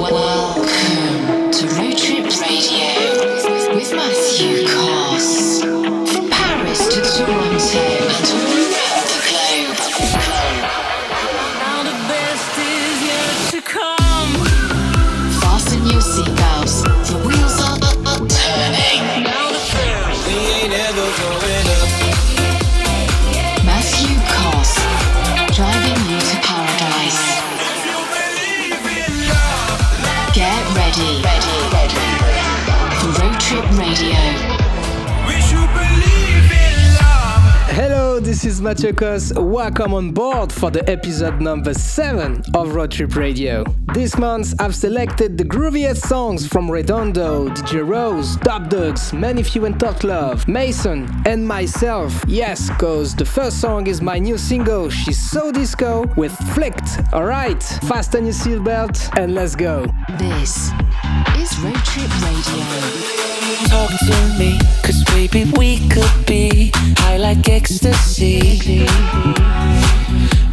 [0.00, 0.99] Mathieu
[38.60, 39.32] Koss.
[39.42, 43.64] Welcome on board for the episode number 7 of Road Trip Radio.
[43.94, 49.80] This month I've selected the grooviest songs from Redondo, DJ Rose, Dubdogz, Many Few and
[49.80, 52.22] Tough Love, Mason, and myself.
[52.26, 57.14] Yes, cause the first song is my new single, She's So Disco, with FLYCKT.
[57.14, 59.86] Alright, fasten your seatbelt and let's go.
[60.18, 60.70] This
[61.38, 63.30] is Road Trip Radio
[63.70, 64.58] talk to me.
[64.82, 68.86] Cause baby, we could be high like ecstasy.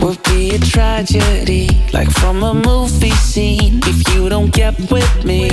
[0.02, 5.50] Would be a tragedy, like from a movie scene, if you don't get with me.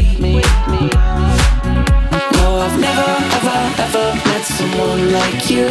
[2.36, 5.68] No, I've never, ever, ever met someone like you.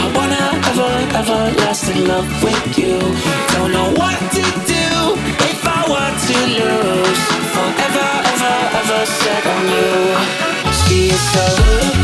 [0.00, 2.98] I wanna ever, ever last in love with you.
[3.54, 4.44] Don't know what to
[4.74, 4.86] do
[5.50, 7.22] if I were to lose.
[7.54, 9.92] Forever, ever, ever set on you.
[10.82, 11.95] She is so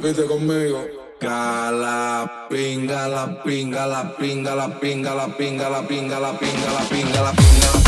[0.00, 0.86] repite conmigo.
[1.18, 6.88] Cala, pinga, la pinga, la pinga, la pinga, la pinga, la pinga, la pinga, la
[6.88, 7.79] pinga, la pinga.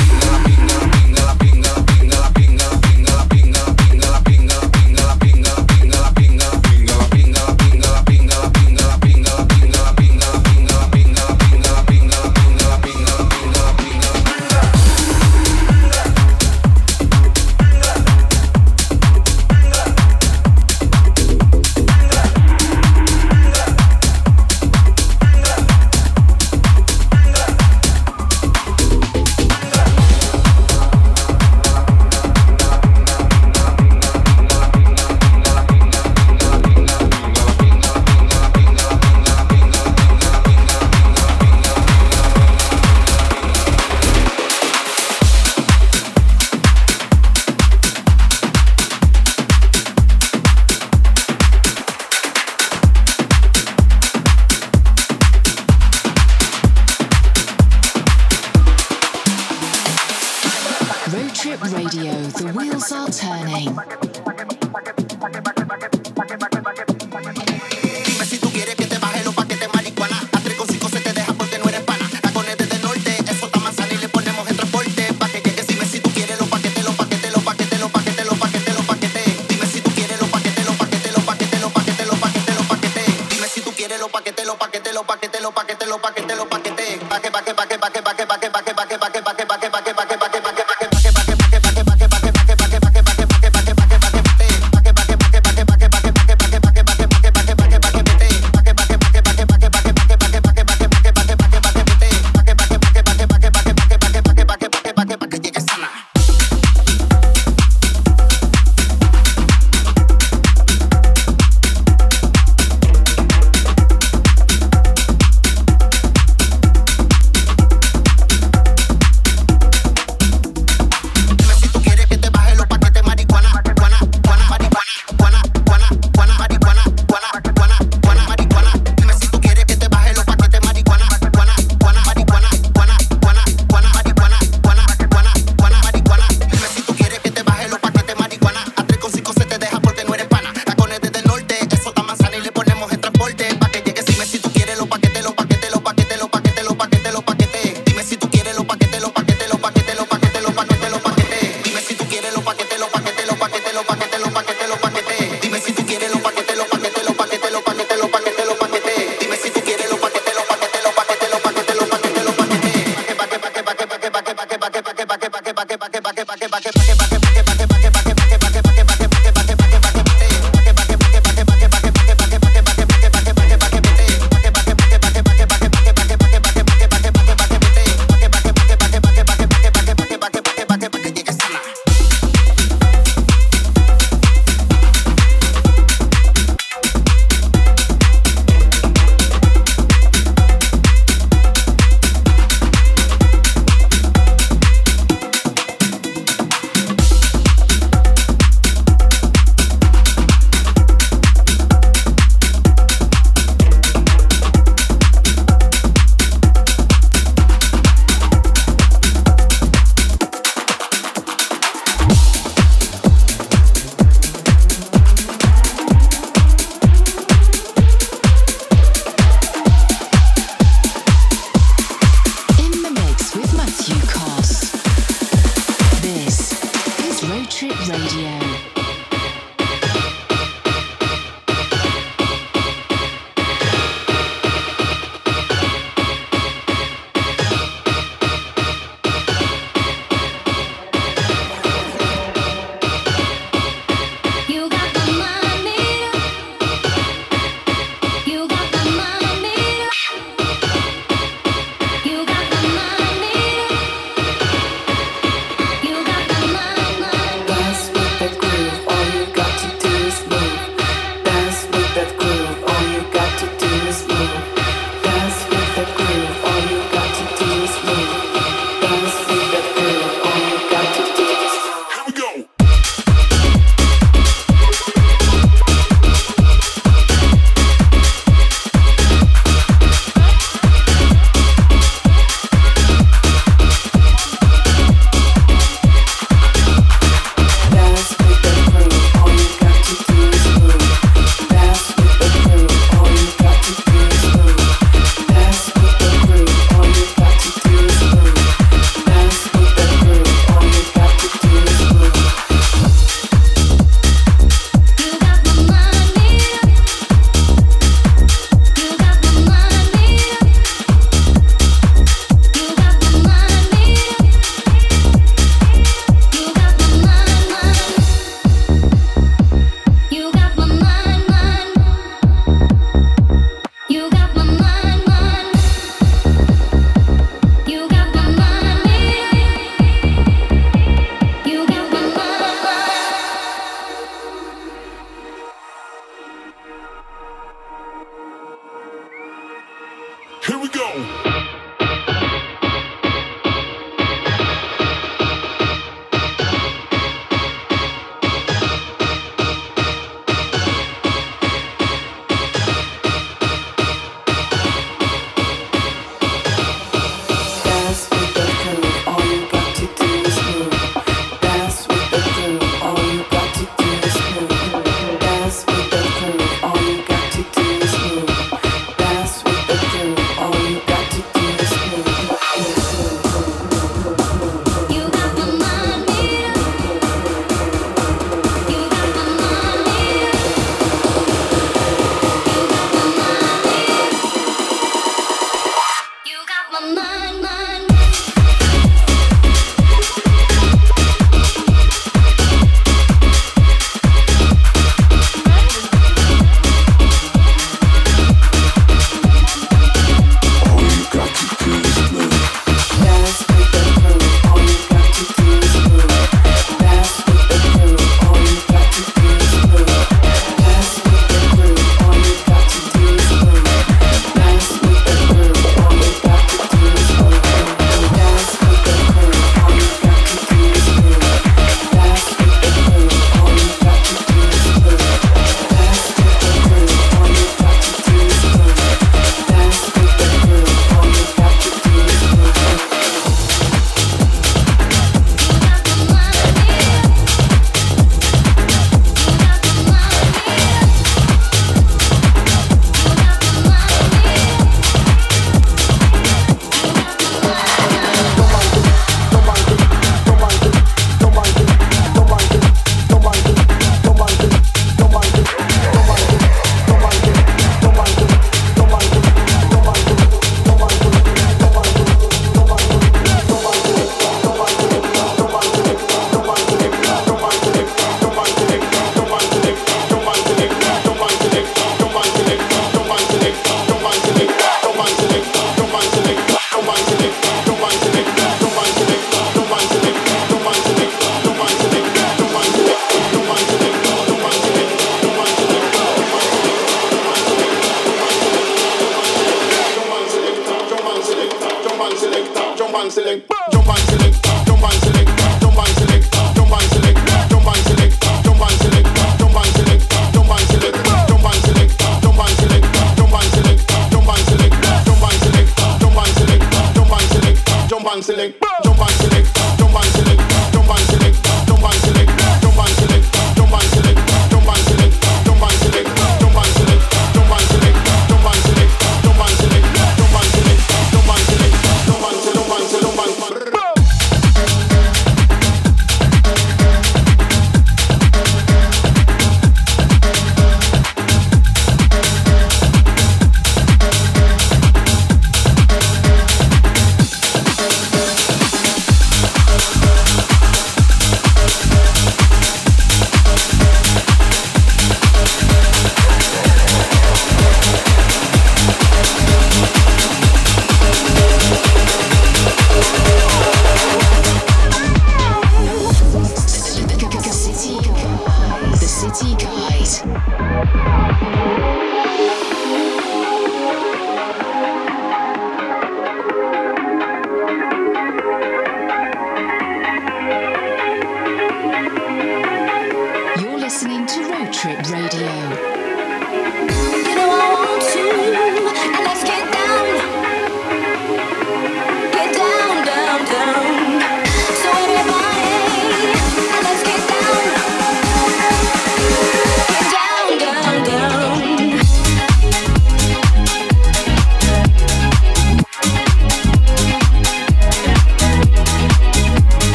[89.25, 90.72] Back pa que pa que pa que pa que pa que pa que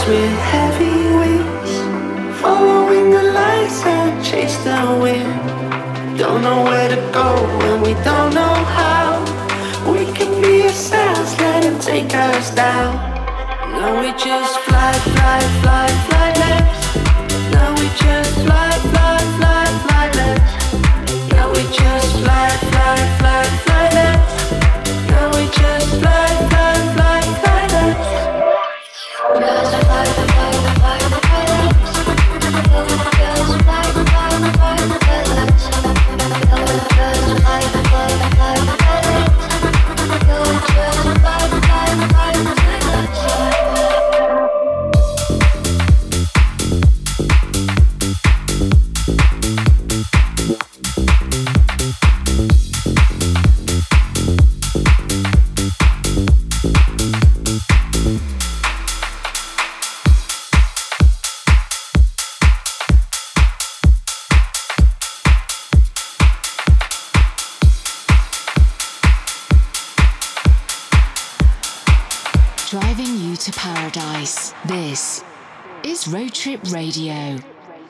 [0.00, 2.40] clouds with heavy wings.
[2.40, 6.18] Following the lights and chase the wind.
[6.18, 9.24] Don't know where to go when we don't know how.
[9.90, 12.94] We can be ourselves, let him take us down.
[13.72, 15.99] No, we just fly, fly, fly.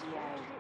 [0.03, 0.60] Wow.